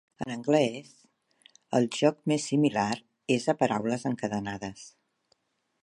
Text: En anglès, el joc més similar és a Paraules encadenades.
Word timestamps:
En 0.23 0.29
anglès, 0.35 0.87
el 1.79 1.85
joc 1.97 2.17
més 2.33 2.47
similar 2.53 2.89
és 3.37 3.47
a 3.53 3.57
Paraules 3.61 4.09
encadenades. 4.15 4.89